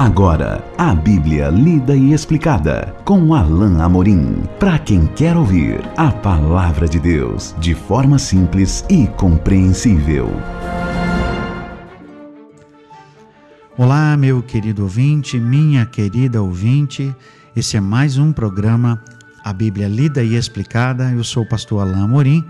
Agora, 0.00 0.64
a 0.78 0.94
Bíblia 0.94 1.50
lida 1.50 1.94
e 1.94 2.14
explicada 2.14 2.96
com 3.04 3.34
Alain 3.34 3.82
Amorim. 3.82 4.44
Para 4.58 4.78
quem 4.78 5.06
quer 5.08 5.36
ouvir 5.36 5.82
a 5.94 6.10
palavra 6.10 6.88
de 6.88 6.98
Deus 6.98 7.54
de 7.58 7.74
forma 7.74 8.18
simples 8.18 8.82
e 8.88 9.06
compreensível. 9.06 10.30
Olá, 13.76 14.16
meu 14.16 14.42
querido 14.42 14.84
ouvinte, 14.84 15.38
minha 15.38 15.84
querida 15.84 16.40
ouvinte. 16.40 17.14
Esse 17.54 17.76
é 17.76 17.80
mais 17.80 18.16
um 18.16 18.32
programa 18.32 19.04
A 19.44 19.52
Bíblia 19.52 19.86
lida 19.86 20.22
e 20.22 20.34
explicada. 20.34 21.12
Eu 21.12 21.22
sou 21.22 21.42
o 21.42 21.46
pastor 21.46 21.82
Alain 21.82 22.02
Amorim. 22.02 22.42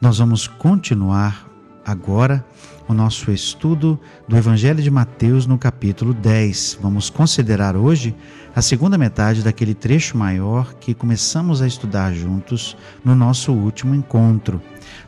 Nós 0.00 0.18
vamos 0.18 0.46
continuar 0.46 1.44
agora 1.84 2.44
o 2.88 2.94
nosso 2.94 3.30
estudo 3.30 3.98
do 4.28 4.36
Evangelho 4.36 4.82
de 4.82 4.90
Mateus 4.90 5.46
no 5.46 5.58
capítulo 5.58 6.12
10. 6.12 6.78
Vamos 6.80 7.10
considerar 7.10 7.76
hoje 7.76 8.14
a 8.54 8.62
segunda 8.62 8.98
metade 8.98 9.42
daquele 9.42 9.74
trecho 9.74 10.16
maior 10.16 10.74
que 10.74 10.94
começamos 10.94 11.62
a 11.62 11.66
estudar 11.66 12.12
juntos 12.12 12.76
no 13.04 13.14
nosso 13.14 13.52
último 13.52 13.94
encontro. 13.94 14.60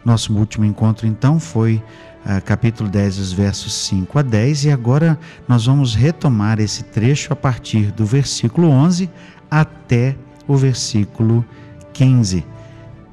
Nosso 0.05 0.35
último 0.35 0.65
encontro, 0.65 1.07
então, 1.07 1.39
foi 1.39 1.83
uh, 2.25 2.43
capítulo 2.45 2.89
10, 2.89 3.19
os 3.19 3.33
versos 3.33 3.75
5 3.87 4.19
a 4.19 4.23
10, 4.23 4.65
e 4.65 4.71
agora 4.71 5.19
nós 5.47 5.67
vamos 5.67 5.95
retomar 5.95 6.59
esse 6.61 6.83
trecho 6.85 7.33
a 7.33 7.37
partir 7.37 7.93
do 7.93 8.07
versículo 8.07 8.69
11 8.69 9.11
até 9.51 10.17
o 10.49 10.57
versículo 10.57 11.45
15. 11.93 12.45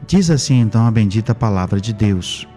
Diz 0.08 0.30
assim 0.30 0.60
então 0.60 0.86
a 0.86 0.92
bendita 0.92 1.36
palavra 1.36 1.80
de 1.80 1.94
Deus. 1.94 2.48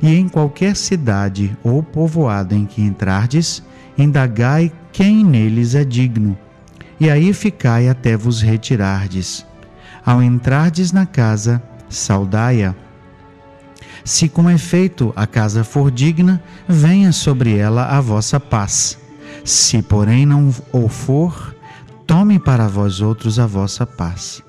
E 0.00 0.14
em 0.14 0.28
qualquer 0.28 0.76
cidade 0.76 1.56
ou 1.62 1.82
povoado 1.82 2.54
em 2.54 2.66
que 2.66 2.82
entrardes, 2.82 3.62
indagai 3.96 4.72
quem 4.92 5.24
neles 5.24 5.74
é 5.74 5.84
digno, 5.84 6.36
e 7.00 7.10
aí 7.10 7.32
ficai 7.32 7.88
até 7.88 8.16
vos 8.16 8.40
retirardes. 8.42 9.46
Ao 10.04 10.22
entrardes 10.22 10.92
na 10.92 11.06
casa, 11.06 11.62
saudai-a. 11.88 12.74
Se 14.04 14.28
com 14.28 14.48
efeito 14.48 15.12
a 15.14 15.26
casa 15.26 15.62
for 15.62 15.90
digna, 15.90 16.42
venha 16.66 17.12
sobre 17.12 17.56
ela 17.56 17.86
a 17.86 18.00
vossa 18.00 18.40
paz. 18.40 18.98
Se, 19.44 19.82
porém, 19.82 20.24
não 20.24 20.52
o 20.72 20.88
for, 20.88 21.54
tome 22.06 22.38
para 22.38 22.66
vós 22.68 23.00
outros 23.00 23.38
a 23.38 23.46
vossa 23.46 23.86
paz. 23.86 24.42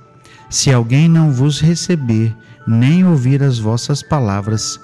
Se 0.50 0.74
alguém 0.74 1.08
não 1.08 1.32
vos 1.32 1.60
receber, 1.60 2.36
nem 2.66 3.06
ouvir 3.06 3.44
as 3.44 3.60
vossas 3.60 4.02
palavras, 4.02 4.80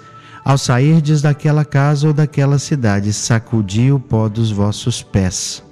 ao 0.46 0.60
sairdes 0.60 1.24
daquela 1.24 1.66
casa 1.66 2.08
ou 2.08 2.14
daquela 2.14 2.60
cidade, 2.60 3.12
sacudi 3.12 3.92
o 3.92 4.00
pó 4.00 4.30
dos 4.30 4.52
vossos 4.52 5.02
pés. 5.02 5.64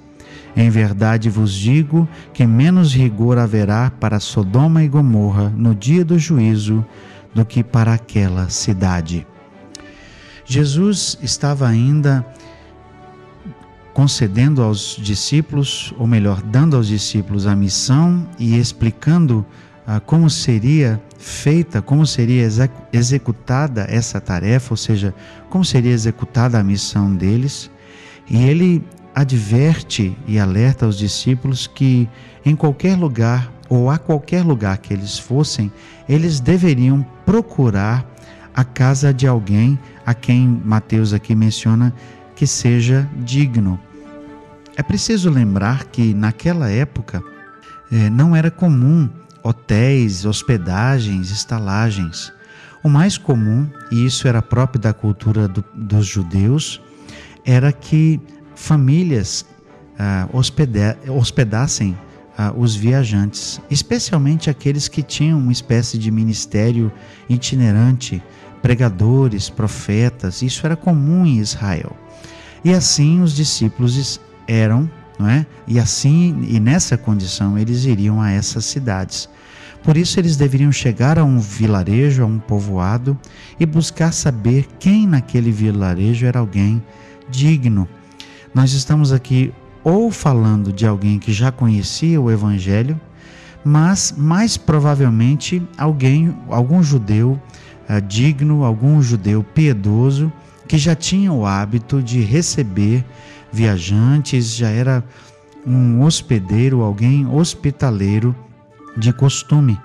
Em 0.56 0.68
verdade 0.68 1.30
vos 1.30 1.52
digo 1.52 2.08
que 2.32 2.44
menos 2.44 2.92
rigor 2.92 3.38
haverá 3.38 3.92
para 4.00 4.18
Sodoma 4.18 4.82
e 4.82 4.88
Gomorra 4.88 5.48
no 5.56 5.76
dia 5.76 6.04
do 6.04 6.18
juízo 6.18 6.84
do 7.32 7.44
que 7.44 7.62
para 7.62 7.94
aquela 7.94 8.48
cidade. 8.48 9.24
Jesus 10.44 11.18
estava 11.22 11.68
ainda 11.68 12.26
concedendo 13.92 14.60
aos 14.60 14.98
discípulos, 15.00 15.94
ou 15.96 16.06
melhor, 16.06 16.42
dando 16.42 16.76
aos 16.76 16.88
discípulos 16.88 17.46
a 17.46 17.54
missão 17.54 18.26
e 18.40 18.58
explicando 18.58 19.46
ah, 19.86 20.00
como 20.00 20.30
seria 20.30 21.00
feita, 21.18 21.82
como 21.82 22.06
seria 22.06 22.48
executada 22.92 23.86
essa 23.88 24.20
tarefa, 24.20 24.72
ou 24.72 24.76
seja, 24.76 25.14
como 25.50 25.64
seria 25.64 25.92
executada 25.92 26.58
a 26.58 26.64
missão 26.64 27.14
deles. 27.14 27.70
E 28.28 28.44
ele 28.44 28.82
adverte 29.14 30.16
e 30.26 30.38
alerta 30.38 30.86
aos 30.86 30.98
discípulos 30.98 31.66
que 31.66 32.08
em 32.44 32.56
qualquer 32.56 32.96
lugar 32.96 33.52
ou 33.68 33.90
a 33.90 33.98
qualquer 33.98 34.44
lugar 34.44 34.78
que 34.78 34.92
eles 34.92 35.18
fossem, 35.18 35.72
eles 36.08 36.40
deveriam 36.40 37.04
procurar 37.24 38.06
a 38.54 38.64
casa 38.64 39.12
de 39.12 39.26
alguém 39.26 39.78
a 40.04 40.14
quem 40.14 40.60
Mateus 40.64 41.12
aqui 41.12 41.34
menciona 41.34 41.94
que 42.36 42.46
seja 42.46 43.08
digno. 43.16 43.78
É 44.76 44.82
preciso 44.82 45.30
lembrar 45.30 45.84
que 45.84 46.12
naquela 46.14 46.70
época 46.70 47.22
eh, 47.90 48.10
não 48.10 48.34
era 48.34 48.50
comum 48.50 49.08
hotéis, 49.44 50.24
hospedagens, 50.24 51.30
estalagens. 51.30 52.32
O 52.82 52.88
mais 52.88 53.18
comum, 53.18 53.68
e 53.92 54.04
isso 54.04 54.26
era 54.26 54.42
próprio 54.42 54.80
da 54.80 54.92
cultura 54.92 55.46
do, 55.46 55.62
dos 55.74 56.06
judeus, 56.06 56.80
era 57.44 57.70
que 57.70 58.20
famílias 58.54 59.44
ah, 59.98 60.28
hospeda 60.32 60.98
hospedassem 61.08 61.96
ah, 62.36 62.52
os 62.56 62.74
viajantes, 62.74 63.60
especialmente 63.70 64.50
aqueles 64.50 64.88
que 64.88 65.02
tinham 65.02 65.38
uma 65.38 65.52
espécie 65.52 65.98
de 65.98 66.10
ministério 66.10 66.90
itinerante, 67.28 68.22
pregadores, 68.60 69.50
profetas, 69.50 70.42
isso 70.42 70.64
era 70.66 70.74
comum 70.74 71.26
em 71.26 71.38
Israel. 71.38 71.94
E 72.64 72.72
assim 72.72 73.20
os 73.20 73.34
discípulos 73.34 74.18
eram, 74.48 74.90
não 75.18 75.28
é? 75.28 75.46
E 75.66 75.78
assim 75.78 76.46
e 76.48 76.58
nessa 76.58 76.96
condição 76.96 77.58
eles 77.58 77.84
iriam 77.84 78.20
a 78.20 78.30
essas 78.30 78.64
cidades. 78.64 79.28
Por 79.82 79.96
isso 79.96 80.18
eles 80.18 80.36
deveriam 80.36 80.72
chegar 80.72 81.18
a 81.18 81.24
um 81.24 81.38
vilarejo, 81.38 82.22
a 82.22 82.26
um 82.26 82.38
povoado 82.38 83.18
e 83.60 83.66
buscar 83.66 84.12
saber 84.12 84.66
quem 84.78 85.06
naquele 85.06 85.52
vilarejo 85.52 86.24
era 86.24 86.38
alguém 86.38 86.82
digno. 87.28 87.86
Nós 88.54 88.72
estamos 88.72 89.12
aqui 89.12 89.52
ou 89.82 90.10
falando 90.10 90.72
de 90.72 90.86
alguém 90.86 91.18
que 91.18 91.32
já 91.32 91.52
conhecia 91.52 92.18
o 92.18 92.30
evangelho, 92.30 92.98
mas 93.62 94.14
mais 94.16 94.56
provavelmente 94.56 95.62
alguém, 95.76 96.34
algum 96.48 96.82
judeu 96.82 97.40
uh, 97.88 98.00
digno, 98.00 98.64
algum 98.64 99.02
judeu 99.02 99.42
piedoso 99.42 100.32
que 100.66 100.78
já 100.78 100.94
tinha 100.94 101.30
o 101.30 101.44
hábito 101.44 102.02
de 102.02 102.20
receber 102.20 103.04
viajantes, 103.54 104.54
já 104.54 104.68
era 104.68 105.02
um 105.66 106.02
hospedeiro, 106.02 106.82
alguém 106.82 107.26
hospitaleiro 107.26 108.36
de 108.96 109.12
costume. 109.12 109.80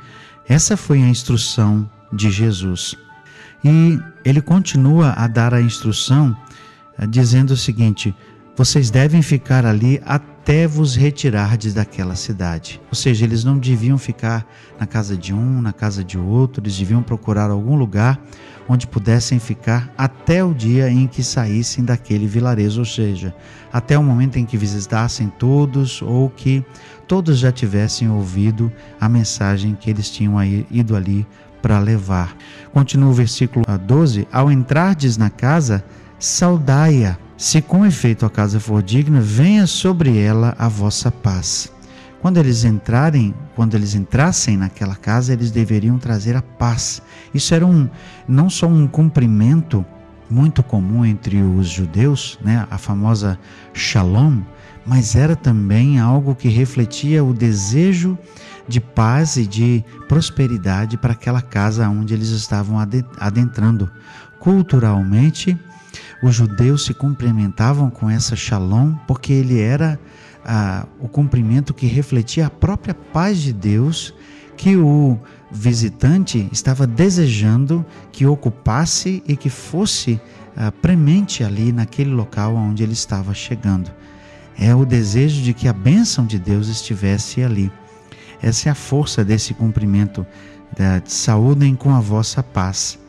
Essa 0.48 0.76
foi 0.76 1.02
a 1.02 1.08
instrução 1.08 1.90
de 2.12 2.32
Jesus. 2.32 2.96
E 3.64 4.00
ele 4.26 4.42
continua 4.42 5.14
a 5.16 5.28
dar 5.28 5.54
a 5.54 5.62
instrução 5.62 6.36
eh, 6.98 7.06
dizendo 7.06 7.52
o 7.52 7.58
seguinte: 7.58 8.14
vocês 8.56 8.90
devem 8.90 9.22
ficar 9.22 9.66
ali 9.66 10.02
até 10.06 10.29
vos 10.68 10.96
retirardes 10.96 11.74
daquela 11.74 12.16
cidade. 12.16 12.82
Ou 12.90 12.96
seja, 12.96 13.24
eles 13.24 13.44
não 13.44 13.58
deviam 13.58 13.98
ficar 13.98 14.46
na 14.80 14.88
casa 14.88 15.16
de 15.16 15.34
um, 15.34 15.62
na 15.62 15.72
casa 15.72 16.04
de 16.04 16.18
outro, 16.18 16.64
eles 16.64 16.78
deviam 16.78 17.04
procurar 17.04 17.50
algum 17.52 17.76
lugar 17.76 18.20
onde 18.68 18.86
pudessem 18.86 19.40
ficar 19.40 19.92
até 19.98 20.44
o 20.44 20.54
dia 20.54 20.90
em 20.90 21.08
que 21.08 21.24
saíssem 21.24 21.84
daquele 21.84 22.28
vilarejo, 22.28 22.80
ou 22.80 22.86
seja, 22.86 23.34
até 23.74 23.98
o 23.98 24.04
momento 24.04 24.38
em 24.38 24.46
que 24.46 24.58
visitassem 24.58 25.28
todos 25.28 26.02
ou 26.04 26.30
que 26.30 26.64
todos 27.08 27.40
já 27.40 27.52
tivessem 27.52 28.10
ouvido 28.10 28.72
a 29.02 29.10
mensagem 29.10 29.76
que 29.76 29.90
eles 29.90 30.10
tinham 30.10 30.36
ido 30.70 30.96
ali 30.96 31.26
para 31.62 31.80
levar. 31.80 32.36
Continua 32.72 33.10
o 33.10 33.14
versículo 33.14 33.66
12: 33.86 34.28
Ao 34.32 34.52
entrardes 34.52 35.18
na 35.18 35.30
casa, 35.32 35.84
saudai-a 36.20 37.18
se 37.40 37.62
com 37.62 37.86
efeito 37.86 38.26
a 38.26 38.30
casa 38.30 38.60
for 38.60 38.84
digna, 38.84 39.22
venha 39.22 39.66
sobre 39.66 40.18
ela 40.18 40.54
a 40.60 40.68
vossa 40.68 41.10
paz. 41.10 41.72
Quando 42.22 42.36
eles 42.36 42.66
entrarem, 42.66 43.34
quando 43.56 43.76
eles 43.76 43.96
entrassem 43.96 44.58
naquela 44.58 44.94
casa, 44.94 45.32
eles 45.32 45.50
deveriam 45.50 45.98
trazer 45.98 46.36
a 46.36 46.42
paz. 46.42 47.02
Isso 47.34 47.56
era 47.56 47.66
um 47.66 47.90
não 48.28 48.50
só 48.50 48.68
um 48.68 48.86
cumprimento 48.86 49.86
muito 50.30 50.62
comum 50.62 51.06
entre 51.06 51.42
os 51.42 51.70
judeus, 51.70 52.38
né, 52.44 52.68
a 52.70 52.78
famosa 52.78 53.40
Shalom, 53.74 54.42
mas 54.86 55.16
era 55.16 55.34
também 55.34 55.98
algo 55.98 56.36
que 56.36 56.50
refletia 56.50 57.24
o 57.24 57.34
desejo 57.34 58.18
de 58.68 58.82
paz 58.82 59.38
e 59.38 59.48
de 59.48 59.82
prosperidade 60.10 60.98
para 60.98 61.14
aquela 61.14 61.42
casa 61.42 61.88
onde 61.88 62.14
eles 62.14 62.32
estavam 62.32 62.78
adentrando. 63.18 63.90
Culturalmente, 64.40 65.58
os 66.22 66.36
judeus 66.36 66.86
se 66.86 66.94
cumprimentavam 66.94 67.90
com 67.90 68.10
essa 68.10 68.36
shalom 68.36 68.94
porque 69.08 69.32
ele 69.32 69.60
era 69.60 70.00
ah, 70.44 70.86
o 71.00 71.08
cumprimento 71.08 71.74
que 71.74 71.86
refletia 71.86 72.48
a 72.48 72.50
própria 72.50 72.94
paz 72.94 73.40
de 73.40 73.54
Deus 73.54 74.14
que 74.58 74.76
o 74.76 75.18
visitante 75.50 76.50
estava 76.52 76.86
desejando 76.86 77.86
que 78.12 78.26
ocupasse 78.26 79.24
e 79.26 79.36
que 79.36 79.50
fosse 79.50 80.20
ah, 80.56 80.72
premente 80.72 81.44
ali 81.44 81.72
naquele 81.72 82.12
local 82.12 82.56
onde 82.56 82.84
ele 82.84 82.94
estava 82.94 83.34
chegando. 83.34 83.90
É 84.58 84.76
o 84.76 84.86
desejo 84.86 85.42
de 85.42 85.54
que 85.54 85.70
a 85.70 85.74
bênção 85.74 86.26
de 86.26 86.38
Deus 86.38 86.68
estivesse 86.68 87.42
ali. 87.42 87.72
Essa 88.42 88.68
é 88.68 88.72
a 88.72 88.76
força 88.76 89.24
desse 89.24 89.54
cumprimento. 89.54 90.26
Saúdem 91.06 91.76
com 91.76 91.96
a 91.96 92.00
vossa 92.02 92.44
paz. 92.44 93.00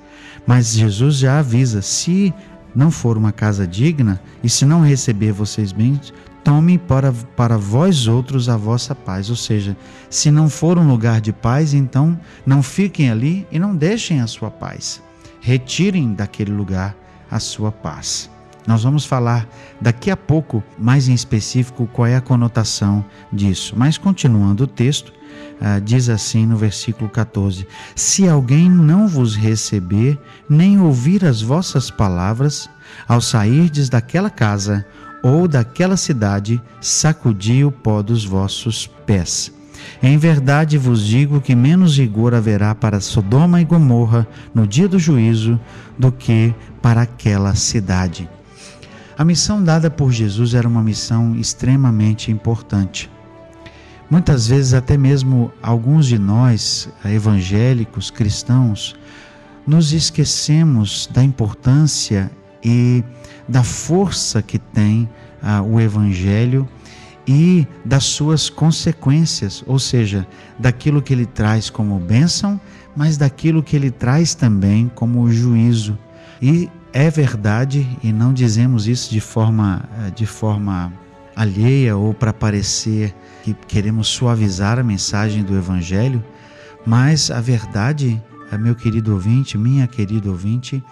Mas 0.46 0.74
Jesus 0.74 1.16
já 1.16 1.40
avisa: 1.40 1.82
se 1.82 2.32
não 2.74 2.90
for 2.90 3.16
uma 3.16 3.32
casa 3.32 3.66
digna, 3.66 4.20
e 4.42 4.48
se 4.48 4.64
não 4.64 4.82
receber 4.82 5.32
vocês 5.32 5.72
bem, 5.72 6.00
tome 6.42 6.78
para, 6.78 7.12
para 7.36 7.56
vós 7.56 8.06
outros 8.06 8.48
a 8.48 8.56
vossa 8.56 8.94
paz. 8.94 9.30
Ou 9.30 9.36
seja, 9.36 9.76
se 10.08 10.30
não 10.30 10.48
for 10.48 10.78
um 10.78 10.88
lugar 10.88 11.20
de 11.20 11.32
paz, 11.32 11.74
então 11.74 12.18
não 12.44 12.62
fiquem 12.62 13.10
ali 13.10 13.46
e 13.50 13.58
não 13.58 13.74
deixem 13.74 14.20
a 14.20 14.26
sua 14.26 14.50
paz. 14.50 15.02
Retirem 15.40 16.12
daquele 16.12 16.52
lugar 16.52 16.96
a 17.30 17.38
sua 17.38 17.70
paz. 17.70 18.30
Nós 18.66 18.82
vamos 18.82 19.04
falar 19.04 19.48
daqui 19.80 20.10
a 20.10 20.16
pouco, 20.16 20.62
mais 20.78 21.08
em 21.08 21.14
específico, 21.14 21.88
qual 21.92 22.06
é 22.06 22.16
a 22.16 22.20
conotação 22.20 23.04
disso. 23.32 23.74
Mas 23.76 23.96
continuando 23.96 24.64
o 24.64 24.66
texto, 24.66 25.12
uh, 25.60 25.80
diz 25.80 26.08
assim 26.08 26.46
no 26.46 26.56
versículo 26.56 27.08
14: 27.08 27.66
Se 27.94 28.28
alguém 28.28 28.68
não 28.68 29.06
vos 29.06 29.34
receber, 29.34 30.18
nem 30.48 30.80
ouvir 30.80 31.24
as 31.24 31.42
vossas 31.42 31.90
palavras, 31.90 32.68
ao 33.06 33.20
sairdes 33.20 33.88
daquela 33.88 34.30
casa 34.30 34.84
ou 35.22 35.46
daquela 35.46 35.96
cidade, 35.96 36.60
sacudi 36.80 37.64
o 37.64 37.70
pó 37.70 38.02
dos 38.02 38.24
vossos 38.24 38.86
pés. 39.06 39.52
Em 40.02 40.16
verdade 40.16 40.78
vos 40.78 41.04
digo 41.04 41.40
que 41.40 41.54
menos 41.54 41.96
rigor 41.96 42.34
haverá 42.34 42.74
para 42.74 43.00
Sodoma 43.00 43.60
e 43.60 43.64
Gomorra 43.64 44.26
no 44.54 44.66
dia 44.66 44.88
do 44.88 44.98
juízo 44.98 45.60
do 45.98 46.10
que 46.10 46.54
para 46.80 47.02
aquela 47.02 47.54
cidade. 47.54 48.28
A 49.16 49.24
missão 49.24 49.62
dada 49.62 49.90
por 49.90 50.10
Jesus 50.10 50.54
era 50.54 50.66
uma 50.66 50.82
missão 50.82 51.36
extremamente 51.36 52.30
importante. 52.30 53.10
Muitas 54.10 54.48
vezes, 54.48 54.74
até 54.74 54.96
mesmo 54.96 55.52
alguns 55.62 56.06
de 56.06 56.18
nós, 56.18 56.88
evangélicos, 57.04 58.10
cristãos, 58.10 58.96
nos 59.64 59.92
esquecemos 59.92 61.08
da 61.12 61.22
importância 61.22 62.28
e 62.62 63.04
da 63.48 63.62
força 63.62 64.42
que 64.42 64.58
tem 64.58 65.08
ah, 65.40 65.62
o 65.62 65.80
Evangelho 65.80 66.68
e 67.24 67.64
das 67.84 68.02
suas 68.02 68.50
consequências, 68.50 69.62
ou 69.64 69.78
seja, 69.78 70.26
daquilo 70.58 71.00
que 71.00 71.12
ele 71.12 71.26
traz 71.26 71.70
como 71.70 71.96
bênção, 72.00 72.60
mas 72.96 73.16
daquilo 73.16 73.62
que 73.62 73.76
ele 73.76 73.92
traz 73.92 74.34
também 74.34 74.90
como 74.92 75.30
juízo. 75.30 75.96
E 76.42 76.68
é 76.92 77.08
verdade, 77.08 77.86
e 78.02 78.12
não 78.12 78.32
dizemos 78.32 78.88
isso 78.88 79.08
de 79.08 79.20
forma, 79.20 79.88
eh, 80.00 80.10
de 80.10 80.26
forma 80.26 80.92
alheia 81.34 81.96
ou 81.96 82.12
para 82.12 82.32
parecer 82.32 83.14
que 83.42 83.54
queremos 83.54 84.08
suavizar 84.08 84.78
a 84.78 84.82
mensagem 84.82 85.42
do 85.42 85.56
Evangelho, 85.56 86.22
mas 86.84 87.30
a 87.30 87.40
verdade, 87.40 88.20
eh, 88.50 88.58
meu 88.58 88.74
querido 88.74 89.12
ouvinte, 89.12 89.56
minha 89.56 89.86
querida 89.86 90.28
ouvinte, 90.28 90.82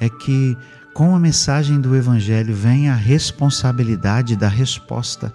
é 0.00 0.08
que 0.08 0.56
com 0.94 1.14
a 1.14 1.18
mensagem 1.18 1.80
do 1.80 1.94
Evangelho 1.94 2.54
vem 2.54 2.88
a 2.88 2.94
responsabilidade 2.94 4.36
da 4.36 4.48
resposta. 4.48 5.34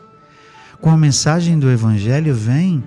Com 0.80 0.90
a 0.90 0.98
mensagem 0.98 1.60
do 1.60 1.70
Evangelho 1.70 2.34
vem 2.34 2.84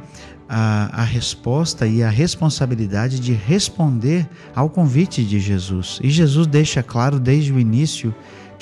a, 0.49 1.03
a 1.03 1.05
resposta 1.05 1.87
e 1.87 2.03
a 2.03 2.11
responsabilidade 2.11 3.21
de 3.21 3.33
responder 3.33 4.29
ao 4.55 4.69
convite 4.69 5.25
de 5.25 5.39
Jesus. 5.39 6.01
E 6.03 6.11
Jesus 6.11 6.47
deixa 6.47 6.83
claro 6.83 7.19
desde 7.19 7.53
o 7.53 7.61
início 7.61 8.15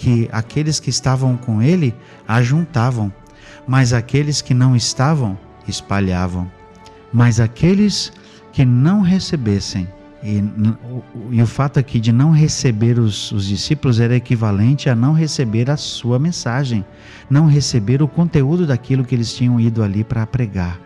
que 0.02 0.28
aqueles 0.32 0.80
que 0.80 0.90
estavam 0.90 1.36
com 1.36 1.62
ele 1.62 1.94
ajuntavam, 2.26 3.12
mas 3.68 3.92
aqueles 3.92 4.42
que 4.42 4.52
não 4.52 4.74
estavam 4.74 5.38
espalhavam. 5.68 6.50
Mas 7.12 7.38
aqueles 7.38 8.12
que 8.52 8.64
não 8.64 9.00
recebessem, 9.00 9.86
e, 10.20 10.42
e, 11.30 11.40
o 11.40 11.46
fato 11.46 11.78
aqui 11.78 12.00
de 12.00 12.10
não 12.10 12.32
receber 12.32 12.98
os, 12.98 13.30
os, 13.30 13.46
discípulos 13.46 14.00
era 14.00 14.16
equivalente 14.16 14.90
a 14.90 14.94
não 14.96 15.12
receber 15.12 15.70
a 15.70 15.76
sua 15.76 16.18
mensagem, 16.18 16.84
não 17.30 17.46
receber 17.46 18.02
o 18.02 18.08
conteúdo 18.08 18.66
daquilo 18.66 19.04
que 19.04 19.14
eles 19.14 19.32
tinham 19.32 19.60
ido 19.60 19.84
ali 19.84 20.02
para 20.02 20.26
pregar. 20.26 20.80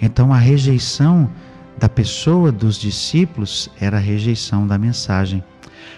Então 0.00 0.32
a 0.32 0.38
rejeição 0.38 1.28
da 1.76 1.88
pessoa 1.88 2.52
dos 2.52 2.78
discípulos 2.78 3.68
era 3.80 3.96
a 3.96 4.00
rejeição 4.00 4.68
da 4.68 4.78
mensagem. 4.78 5.42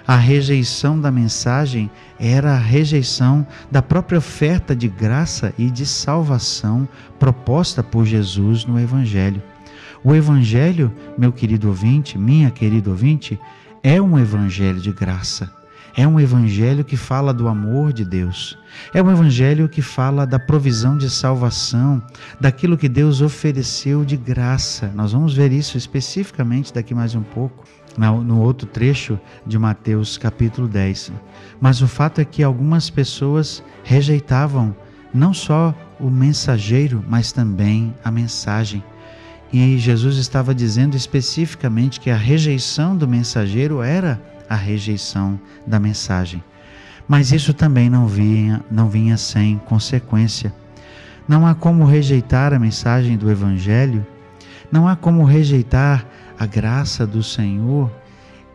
A 0.06 0.16
rejeição 0.16 1.00
da 1.00 1.10
mensagem 1.10 1.90
era 2.18 2.52
a 2.54 2.58
rejeição 2.58 3.46
da 3.70 3.82
própria 3.82 4.18
oferta 4.18 4.74
de 4.74 4.88
graça 4.88 5.52
e 5.58 5.70
de 5.70 5.84
salvação 5.84 6.88
proposta 7.18 7.82
por 7.82 8.06
Jesus 8.06 8.64
no 8.64 8.80
Evangelho. 8.80 9.42
O 10.02 10.14
Evangelho, 10.14 10.92
meu 11.16 11.32
querido 11.32 11.68
ouvinte, 11.68 12.16
minha 12.16 12.50
querida 12.50 12.88
ouvinte, 12.90 13.38
é 13.82 14.00
um 14.00 14.18
Evangelho 14.18 14.80
de 14.80 14.92
graça. 14.92 15.57
É 15.98 16.06
um 16.06 16.20
evangelho 16.20 16.84
que 16.84 16.96
fala 16.96 17.34
do 17.34 17.48
amor 17.48 17.92
de 17.92 18.04
Deus. 18.04 18.56
É 18.94 19.02
um 19.02 19.10
evangelho 19.10 19.68
que 19.68 19.82
fala 19.82 20.24
da 20.24 20.38
provisão 20.38 20.96
de 20.96 21.10
salvação, 21.10 22.00
daquilo 22.40 22.78
que 22.78 22.88
Deus 22.88 23.20
ofereceu 23.20 24.04
de 24.04 24.16
graça. 24.16 24.92
Nós 24.94 25.10
vamos 25.10 25.34
ver 25.34 25.50
isso 25.50 25.76
especificamente 25.76 26.72
daqui 26.72 26.94
mais 26.94 27.16
um 27.16 27.22
pouco, 27.24 27.64
no 27.96 28.40
outro 28.40 28.64
trecho 28.64 29.18
de 29.44 29.58
Mateus 29.58 30.16
capítulo 30.16 30.68
10. 30.68 31.10
Mas 31.60 31.82
o 31.82 31.88
fato 31.88 32.20
é 32.20 32.24
que 32.24 32.44
algumas 32.44 32.88
pessoas 32.88 33.60
rejeitavam 33.82 34.76
não 35.12 35.34
só 35.34 35.74
o 35.98 36.08
mensageiro, 36.08 37.04
mas 37.08 37.32
também 37.32 37.92
a 38.04 38.10
mensagem. 38.12 38.84
E 39.52 39.76
Jesus 39.78 40.16
estava 40.18 40.54
dizendo 40.54 40.96
especificamente 40.96 41.98
que 41.98 42.08
a 42.08 42.16
rejeição 42.16 42.96
do 42.96 43.08
mensageiro 43.08 43.82
era 43.82 44.37
a 44.48 44.54
rejeição 44.54 45.38
da 45.66 45.78
mensagem. 45.78 46.42
Mas 47.06 47.32
isso 47.32 47.54
também 47.54 47.88
não 47.88 48.06
vinha, 48.06 48.62
não 48.70 48.88
vinha 48.88 49.16
sem 49.16 49.58
consequência. 49.58 50.52
Não 51.26 51.46
há 51.46 51.54
como 51.54 51.84
rejeitar 51.84 52.52
a 52.52 52.58
mensagem 52.58 53.16
do 53.16 53.30
Evangelho, 53.30 54.06
não 54.70 54.86
há 54.86 54.94
como 54.94 55.24
rejeitar 55.24 56.06
a 56.38 56.46
graça 56.46 57.06
do 57.06 57.22
Senhor 57.22 57.90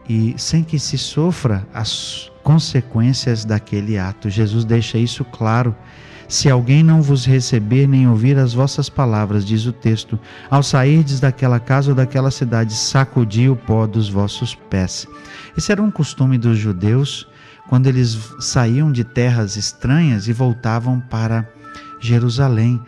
e 0.07 0.35
sem 0.37 0.63
que 0.63 0.77
se 0.77 0.97
sofra 0.97 1.67
as 1.73 2.31
consequências 2.43 3.45
daquele 3.45 3.97
ato. 3.97 4.29
Jesus 4.29 4.65
deixa 4.65 4.97
isso 4.97 5.23
claro 5.25 5.75
se 6.27 6.49
alguém 6.49 6.83
não 6.83 7.01
vos 7.01 7.25
receber 7.25 7.87
nem 7.87 8.07
ouvir 8.07 8.37
as 8.37 8.53
vossas 8.53 8.89
palavras, 8.89 9.45
diz 9.45 9.65
o 9.65 9.73
texto, 9.73 10.19
ao 10.49 10.63
sairdes 10.63 11.19
daquela 11.19 11.59
casa 11.59 11.91
ou 11.91 11.95
daquela 11.95 12.31
cidade, 12.31 12.73
sacudi 12.73 13.49
o 13.49 13.55
pó 13.55 13.85
dos 13.85 14.09
vossos 14.09 14.55
pés. 14.55 15.07
Esse 15.57 15.71
era 15.71 15.81
um 15.81 15.91
costume 15.91 16.37
dos 16.37 16.57
judeus 16.57 17.27
quando 17.67 17.87
eles 17.87 18.17
saíam 18.39 18.91
de 18.91 19.03
terras 19.03 19.55
estranhas 19.55 20.27
e 20.27 20.33
voltavam 20.33 20.99
para 20.99 21.47
Jerusalém, 21.99 22.79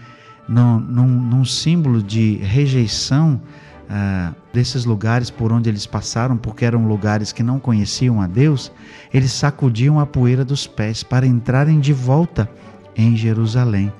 num, 0.47 0.79
num, 0.79 1.07
num 1.07 1.45
símbolo 1.45 2.03
de 2.03 2.35
rejeição 2.37 3.41
ah, 3.89 4.33
desses 4.53 4.83
lugares 4.83 5.29
por 5.29 5.51
onde 5.51 5.69
eles 5.69 5.85
passaram, 5.85 6.37
porque 6.37 6.65
eram 6.65 6.87
lugares 6.87 7.31
que 7.31 7.43
não 7.43 7.59
conheciam 7.59 8.21
a 8.21 8.27
Deus, 8.27 8.71
eles 9.13 9.31
sacudiam 9.31 9.99
a 9.99 10.05
poeira 10.05 10.43
dos 10.43 10.65
pés 10.67 11.03
para 11.03 11.25
entrarem 11.25 11.79
de 11.79 11.93
volta 11.93 12.49
em 12.95 13.15
Jerusalém. 13.15 13.91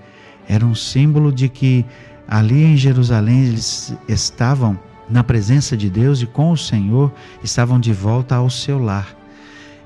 Era 0.47 0.65
um 0.65 0.75
símbolo 0.75 1.31
de 1.31 1.49
que 1.49 1.85
ali 2.27 2.63
em 2.63 2.77
Jerusalém 2.77 3.45
eles 3.45 3.95
estavam 4.07 4.77
na 5.09 5.23
presença 5.23 5.77
de 5.77 5.89
Deus 5.89 6.21
e 6.21 6.25
com 6.25 6.51
o 6.51 6.57
Senhor 6.57 7.11
estavam 7.43 7.79
de 7.79 7.93
volta 7.93 8.35
ao 8.35 8.49
seu 8.49 8.79
lar. 8.79 9.15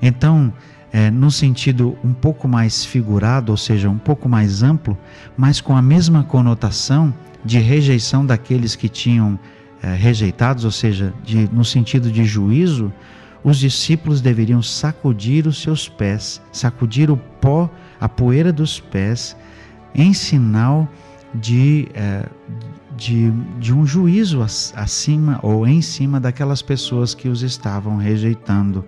Então, 0.00 0.52
é, 0.92 1.10
no 1.10 1.30
sentido 1.30 1.96
um 2.02 2.12
pouco 2.12 2.48
mais 2.48 2.84
figurado, 2.84 3.52
ou 3.52 3.56
seja, 3.56 3.88
um 3.88 3.98
pouco 3.98 4.28
mais 4.28 4.62
amplo, 4.62 4.98
mas 5.36 5.60
com 5.60 5.76
a 5.76 5.82
mesma 5.82 6.24
conotação 6.24 7.14
de 7.44 7.58
rejeição 7.58 8.24
daqueles 8.24 8.74
que 8.74 8.88
tinham 8.88 9.38
é, 9.82 9.94
rejeitados, 9.94 10.64
ou 10.64 10.70
seja, 10.70 11.12
de, 11.24 11.48
no 11.52 11.64
sentido 11.64 12.10
de 12.10 12.24
juízo, 12.24 12.92
os 13.42 13.58
discípulos 13.58 14.20
deveriam 14.20 14.62
sacudir 14.62 15.46
os 15.46 15.62
seus 15.62 15.88
pés, 15.88 16.42
sacudir 16.52 17.10
o 17.10 17.16
pó 17.16 17.70
a 18.00 18.08
poeira 18.08 18.52
dos 18.52 18.80
pés 18.80 19.36
em 19.94 20.12
sinal 20.12 20.88
de, 21.34 21.88
é, 21.94 22.26
de, 22.96 23.30
de 23.58 23.72
um 23.72 23.86
juízo 23.86 24.42
acima 24.42 25.38
ou 25.42 25.66
em 25.66 25.82
cima 25.82 26.18
daquelas 26.18 26.62
pessoas 26.62 27.14
que 27.14 27.28
os 27.28 27.42
estavam 27.42 27.96
rejeitando. 27.96 28.84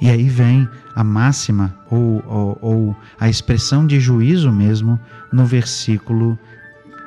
E 0.00 0.08
aí 0.08 0.28
vem 0.28 0.66
a 0.94 1.04
máxima 1.04 1.76
ou, 1.90 2.22
ou, 2.26 2.58
ou, 2.62 2.96
a 3.18 3.28
expressão 3.28 3.86
de 3.86 4.00
juízo 4.00 4.50
mesmo 4.50 4.98
no 5.30 5.44
versículo 5.44 6.38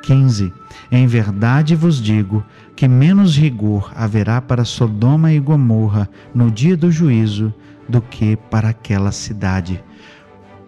15. 0.04 0.54
Em 0.92 1.08
verdade 1.08 1.76
vos 1.76 2.00
digo 2.00 2.46
que 2.76 2.88
menos 2.88 3.36
rigor 3.36 3.92
haverá 3.96 4.40
para 4.40 4.64
Sodoma 4.64 5.34
e 5.34 5.40
Gomorra 5.40 6.08
no 6.36 6.52
dia 6.52 6.78
do 6.78 6.92
juízo 6.92 7.54
do 7.90 8.02
que 8.02 8.36
para 8.36 8.70
aquela 8.70 9.12
cidade. 9.12 9.84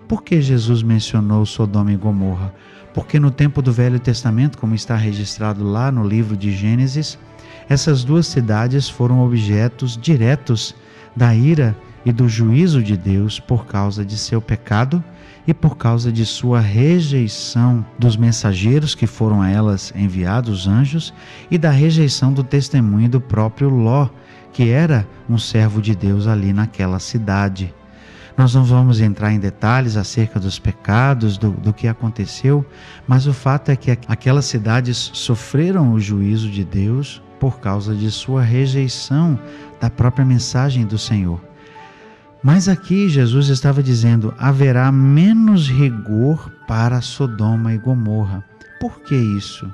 Por 0.08 0.24
que 0.24 0.40
Jesus 0.42 0.84
mencionou 0.84 1.46
Sodoma 1.46 1.92
e 1.92 1.98
Gomorra? 1.98 2.54
Porque 2.94 3.20
no 3.20 3.32
tempo 3.32 3.62
do 3.62 3.74
Velho 3.74 4.00
Testamento, 4.00 4.58
como 4.58 4.76
está 4.76 4.96
registrado 4.96 5.64
lá 5.64 5.92
no 5.92 6.08
livro 6.08 6.38
de 6.38 6.52
Gênesis, 6.52 7.18
essas 7.68 8.04
duas 8.04 8.28
cidades 8.28 8.88
foram 8.88 9.22
objetos 9.26 9.98
diretos 9.98 10.76
da 11.16 11.34
ira 11.34 11.76
e 12.06 12.12
do 12.12 12.30
juízo 12.30 12.84
de 12.84 12.96
Deus 12.96 13.40
por 13.40 13.66
causa 13.66 14.06
de 14.06 14.16
seu 14.16 14.40
pecado 14.40 15.04
e 15.48 15.54
por 15.54 15.76
causa 15.76 16.12
de 16.12 16.24
sua 16.24 16.60
rejeição 16.60 17.84
dos 17.98 18.16
mensageiros 18.16 18.94
que 18.94 19.08
foram 19.08 19.42
a 19.42 19.50
elas 19.50 19.92
enviados, 19.96 20.62
os 20.62 20.68
anjos, 20.68 21.14
e 21.50 21.58
da 21.58 21.72
rejeição 21.72 22.32
do 22.32 22.44
testemunho 22.44 23.10
do 23.10 23.20
próprio 23.20 23.70
Ló, 23.70 24.10
que 24.54 24.70
era 24.70 25.08
um 25.28 25.38
servo 25.38 25.82
de 25.82 25.96
Deus 25.96 26.28
ali 26.28 26.54
naquela 26.54 27.00
cidade. 27.00 27.74
Nós 28.38 28.54
não 28.54 28.65
vamos 28.65 29.00
entrar 29.00 29.32
em 29.32 29.39
detalhes 29.39 29.96
acerca 29.96 30.39
dos 30.39 30.60
pecados, 30.60 31.38
do, 31.38 31.51
do 31.51 31.74
que 31.74 31.88
aconteceu, 31.88 32.65
mas 33.08 33.27
o 33.27 33.34
fato 33.34 33.70
é 33.70 33.75
que 33.75 33.92
aquelas 33.92 34.46
cidades 34.46 35.10
sofreram 35.13 35.94
o 35.94 36.00
juízo 36.00 36.50
de 36.50 36.65
Deus 36.65 37.22
por 37.39 37.60
causa 37.60 37.96
de 37.96 38.12
sua 38.12 38.42
rejeição 38.42 39.39
da 39.80 39.89
própria 39.89 40.25
mensagem 40.25 40.86
do 40.86 40.98
Senhor. 40.98 41.42
Mas 42.44 42.68
aqui 42.68 43.10
Jesus 43.10 43.48
estava 43.48 43.82
dizendo: 43.82 44.34
haverá 44.38 44.92
menos 44.92 45.70
rigor 45.70 46.51
para 46.68 47.01
Sodoma 47.01 47.74
e 47.74 47.77
Gomorra. 47.77 48.44
Por 48.80 49.01
que 49.01 49.15
isso? 49.15 49.72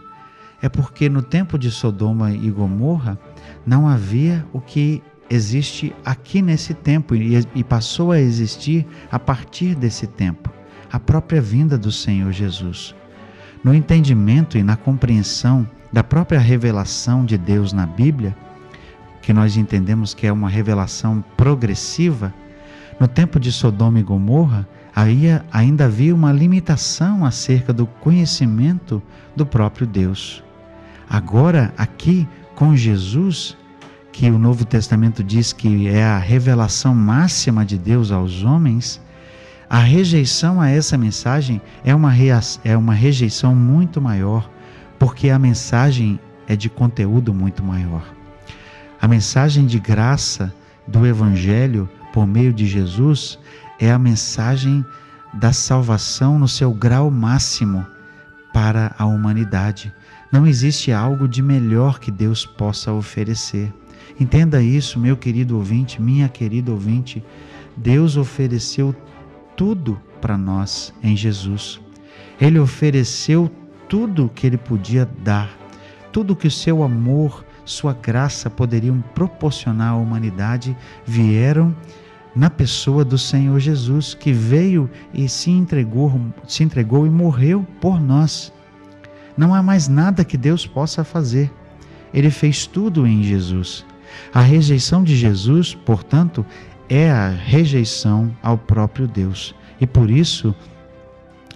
É 0.62 0.70
porque 0.70 1.10
no 1.10 1.22
tempo 1.24 1.58
de 1.58 1.72
Sodoma 1.72 2.32
e 2.32 2.50
Gomorra 2.52 3.18
não 3.66 3.88
havia 3.88 4.46
o 4.54 4.62
que 4.62 5.04
existe 5.32 5.96
aqui 6.04 6.42
nesse 6.42 6.74
tempo 6.74 7.16
e 7.16 7.64
passou 7.64 8.12
a 8.12 8.20
existir 8.20 8.86
a 9.10 9.18
partir 9.18 9.74
desse 9.76 10.06
tempo 10.06 10.52
a 10.92 11.00
própria 11.00 11.42
vinda 11.42 11.78
do 11.78 11.90
Senhor 11.90 12.34
Jesus. 12.34 12.94
No 13.64 13.74
entendimento 13.74 14.58
e 14.58 14.64
na 14.64 14.76
compreensão 14.76 15.66
da 15.92 16.04
própria 16.04 16.40
revelação 16.40 17.24
de 17.24 17.38
Deus 17.38 17.72
na 17.72 17.86
Bíblia, 17.86 18.36
que 19.22 19.32
nós 19.32 19.56
entendemos 19.56 20.14
que 20.14 20.28
é 20.28 20.34
uma 20.34 20.50
revelação 20.50 21.24
progressiva, 21.38 22.34
no 23.00 23.08
tempo 23.08 23.40
de 23.40 23.52
Sodoma 23.52 24.00
e 24.00 24.04
Gomorra, 24.04 24.68
ainda 25.52 25.86
havia 25.86 26.14
uma 26.14 26.34
limitação 26.34 27.24
acerca 27.24 27.72
do 27.72 27.86
conhecimento 27.86 29.02
do 29.34 29.46
próprio 29.46 29.88
Deus. 29.88 30.44
Agora, 31.10 31.74
aqui 31.78 32.28
com 32.54 32.76
Jesus, 32.76 33.58
que 34.12 34.30
o 34.30 34.38
Novo 34.38 34.66
Testamento 34.66 35.24
diz 35.24 35.54
que 35.54 35.88
é 35.88 36.04
a 36.04 36.18
revelação 36.18 36.94
máxima 36.94 37.66
de 37.66 37.78
Deus 37.78 38.12
aos 38.12 38.44
homens, 38.44 39.02
a 39.70 39.80
rejeição 39.80 40.60
a 40.60 40.70
essa 40.70 40.98
mensagem 40.98 41.62
é 41.86 41.96
uma, 41.96 42.12
é 42.66 42.76
uma 42.76 42.94
rejeição 42.94 43.56
muito 43.56 44.02
maior, 44.02 44.50
porque 45.00 45.30
a 45.30 45.40
mensagem 45.40 46.20
é 46.46 46.58
de 46.58 46.70
conteúdo 46.70 47.34
muito 47.34 47.64
maior. 47.64 48.04
A 49.02 49.08
mensagem 49.08 49.66
de 49.66 49.80
graça 49.80 50.54
do 50.86 51.08
Evangelho 51.08 51.90
por 52.12 52.28
meio 52.28 52.52
de 52.52 52.68
Jesus 52.68 53.40
é 53.80 53.90
a 53.92 53.98
mensagem 53.98 54.86
da 55.34 55.54
salvação 55.54 56.38
no 56.38 56.48
seu 56.48 56.74
grau 56.74 57.10
máximo 57.10 57.88
para 58.54 58.94
a 58.98 59.06
humanidade. 59.06 59.94
Não 60.32 60.46
existe 60.46 60.92
algo 60.92 61.28
de 61.28 61.42
melhor 61.42 62.00
que 62.00 62.12
Deus 62.12 62.46
possa 62.46 62.92
oferecer. 62.92 63.74
Entenda 64.20 64.62
isso, 64.62 65.00
meu 65.00 65.18
querido 65.18 65.58
ouvinte, 65.58 66.02
minha 66.02 66.30
querida 66.30 66.72
ouvinte. 66.72 67.24
Deus 67.76 68.18
ofereceu 68.18 68.96
tudo 69.56 70.00
para 70.20 70.38
nós 70.38 70.94
em 71.04 71.16
Jesus. 71.16 71.80
Ele 72.40 72.60
ofereceu 72.60 73.50
tudo 73.88 74.32
que 74.34 74.48
ele 74.48 74.58
podia 74.58 75.10
dar, 75.24 75.50
tudo 76.12 76.36
que 76.36 76.48
o 76.48 76.52
seu 76.52 76.84
amor, 76.84 77.46
sua 77.66 77.94
graça 77.94 78.50
poderiam 78.50 79.02
proporcionar 79.14 79.94
à 79.94 79.96
humanidade, 79.96 80.76
vieram 81.06 81.76
na 82.36 82.50
pessoa 82.50 83.04
do 83.04 83.18
Senhor 83.18 83.60
Jesus, 83.60 84.14
que 84.14 84.32
veio 84.32 84.90
e 85.14 85.28
se 85.28 85.52
entregou, 85.52 86.20
se 86.48 86.64
entregou 86.64 87.06
e 87.06 87.10
morreu 87.10 87.66
por 87.80 88.00
nós. 88.00 88.54
Não 89.38 89.54
há 89.54 89.62
mais 89.62 89.88
nada 89.88 90.24
que 90.24 90.38
Deus 90.38 90.66
possa 90.66 91.04
fazer. 91.04 91.52
Ele 92.14 92.30
fez 92.30 92.66
tudo 92.66 93.06
em 93.06 93.24
Jesus. 93.24 93.86
A 94.34 94.42
rejeição 94.42 95.04
de 95.04 95.16
Jesus, 95.16 95.74
portanto, 95.74 96.46
é 96.90 97.10
a 97.10 97.30
rejeição 97.30 98.36
ao 98.42 98.58
próprio 98.58 99.08
Deus. 99.08 99.56
E 99.80 99.88
por 99.88 100.10
isso, 100.10 100.54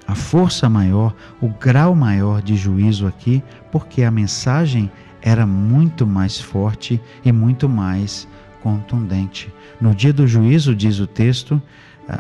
a 0.08 0.16
força 0.16 0.70
maior, 0.70 1.14
o 1.42 1.50
grau 1.50 1.96
maior 1.96 2.42
de 2.42 2.56
juízo 2.56 3.08
aqui, 3.08 3.44
porque 3.72 4.04
a 4.04 4.12
mensagem 4.12 4.92
era 5.22 5.46
muito 5.46 6.06
mais 6.06 6.40
forte 6.40 7.02
e 7.24 7.32
muito 7.32 7.68
mais 7.68 8.28
contundente. 8.62 9.52
No 9.82 9.94
dia 9.94 10.14
do 10.14 10.28
juízo, 10.28 10.76
diz 10.76 11.00
o 11.00 11.08
texto, 11.08 11.62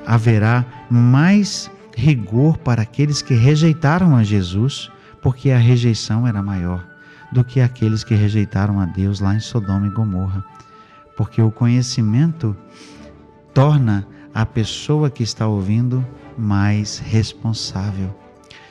haverá 0.05 0.65
mais 0.89 1.71
rigor 1.95 2.57
para 2.57 2.81
aqueles 2.81 3.21
que 3.21 3.33
rejeitaram 3.33 4.15
a 4.15 4.23
Jesus, 4.23 4.91
porque 5.21 5.51
a 5.51 5.57
rejeição 5.57 6.27
era 6.27 6.41
maior 6.43 6.94
do 7.35 7.43
que 7.43 7.59
aqueles 7.59 8.01
que 8.01 8.15
rejeitaram 8.15 8.79
a 8.79 8.85
Deus 8.85 9.19
lá 9.19 9.35
em 9.35 9.41
Sodoma 9.41 9.87
e 9.87 9.89
Gomorra. 9.89 10.41
Porque 11.17 11.41
o 11.41 11.51
conhecimento 11.51 12.55
torna 13.53 14.07
a 14.33 14.45
pessoa 14.45 15.09
que 15.09 15.21
está 15.21 15.45
ouvindo 15.45 16.05
mais 16.37 16.97
responsável. 16.97 18.17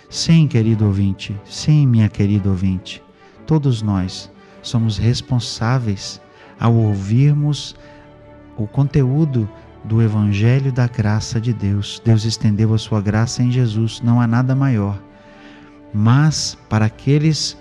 Sim, 0.08 0.48
querido 0.48 0.86
ouvinte, 0.86 1.38
sim, 1.44 1.86
minha 1.86 2.08
querida 2.08 2.48
ouvinte, 2.48 3.02
todos 3.46 3.82
nós 3.82 4.30
somos 4.62 4.96
responsáveis 4.96 6.18
ao 6.58 6.74
ouvirmos 6.74 7.76
o 8.56 8.66
conteúdo 8.66 9.46
do 9.84 10.00
Evangelho 10.00 10.72
da 10.72 10.86
graça 10.86 11.38
de 11.38 11.52
Deus. 11.52 12.00
Deus 12.02 12.24
estendeu 12.24 12.72
a 12.72 12.78
sua 12.78 13.02
graça 13.02 13.42
em 13.42 13.50
Jesus, 13.50 14.00
não 14.00 14.22
há 14.22 14.26
nada 14.26 14.54
maior. 14.54 14.98
Mas 15.92 16.56
para 16.70 16.86
aqueles 16.86 17.58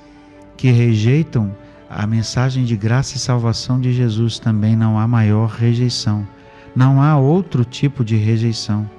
que 0.58 0.72
rejeitam 0.72 1.56
a 1.90 2.08
mensagem 2.08 2.66
de 2.66 2.76
graça 2.76 3.18
e 3.18 3.20
salvação 3.20 3.80
de 3.80 3.94
Jesus, 3.94 4.40
também 4.40 4.76
não 4.76 4.98
há 4.98 5.08
maior 5.08 5.50
rejeição. 5.50 6.28
Não 6.76 7.02
há 7.02 7.18
outro 7.18 7.64
tipo 7.64 8.04
de 8.04 8.16
rejeição. 8.16 8.90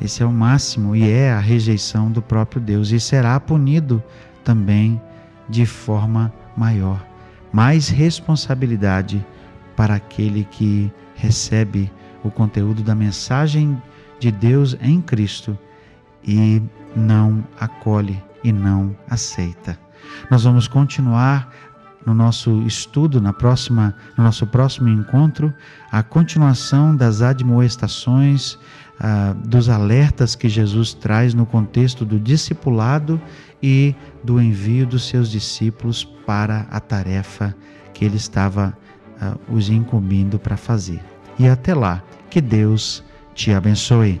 Esse 0.00 0.22
é 0.22 0.26
o 0.26 0.32
máximo 0.32 0.94
e 0.94 1.08
é 1.08 1.32
a 1.32 1.38
rejeição 1.38 2.10
do 2.10 2.20
próprio 2.20 2.60
Deus 2.60 2.90
e 2.90 3.00
será 3.00 3.38
punido 3.40 4.02
também 4.44 5.00
de 5.48 5.64
forma 5.64 6.32
maior. 6.56 7.06
Mais 7.52 7.88
responsabilidade 7.88 9.24
para 9.76 9.94
aquele 9.94 10.44
que 10.44 10.92
recebe 11.14 11.90
o 12.22 12.30
conteúdo 12.30 12.82
da 12.82 12.94
mensagem 12.94 13.80
de 14.18 14.30
Deus 14.30 14.76
em 14.80 15.00
Cristo 15.00 15.58
e 16.24 16.62
não 16.94 17.44
acolhe 17.58 18.22
e 18.44 18.52
não 18.52 18.94
aceita. 19.08 19.81
Nós 20.30 20.44
vamos 20.44 20.68
continuar 20.68 21.48
no 22.04 22.14
nosso 22.14 22.62
estudo, 22.62 23.20
na 23.20 23.32
próxima, 23.32 23.94
no 24.16 24.24
nosso 24.24 24.46
próximo 24.46 24.88
encontro, 24.88 25.52
a 25.90 26.02
continuação 26.02 26.94
das 26.94 27.22
admoestações, 27.22 28.58
ah, 28.98 29.34
dos 29.44 29.68
alertas 29.68 30.34
que 30.34 30.48
Jesus 30.48 30.94
traz 30.94 31.34
no 31.34 31.46
contexto 31.46 32.04
do 32.04 32.18
discipulado 32.18 33.20
e 33.62 33.94
do 34.24 34.40
envio 34.40 34.86
dos 34.86 35.08
seus 35.08 35.30
discípulos 35.30 36.04
para 36.04 36.66
a 36.70 36.80
tarefa 36.80 37.54
que 37.92 38.04
ele 38.04 38.16
estava 38.16 38.76
uh, 39.20 39.54
os 39.54 39.68
incumbindo 39.68 40.38
para 40.38 40.56
fazer. 40.56 41.00
E 41.38 41.46
até 41.46 41.74
lá, 41.74 42.02
que 42.28 42.40
Deus 42.40 43.04
te 43.34 43.52
abençoe. 43.52 44.20